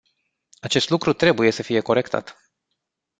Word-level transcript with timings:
Acest 0.61 0.89
lucru 0.89 1.13
trebuie 1.13 1.51
să 1.51 1.63
fie 1.63 1.79
corectat. 1.81 2.35